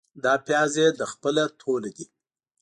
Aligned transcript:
دا 0.23 0.33
پیاز 0.45 0.73
يې 0.81 0.87
له 0.99 1.05
خپله 1.11 1.43
توله 1.59 1.89
دي. 1.95 2.05